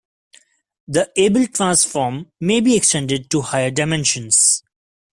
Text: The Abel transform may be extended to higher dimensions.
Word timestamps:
The 0.87 1.11
Abel 1.15 1.45
transform 1.45 2.31
may 2.39 2.59
be 2.59 2.75
extended 2.75 3.29
to 3.29 3.41
higher 3.43 3.69
dimensions. 3.69 4.63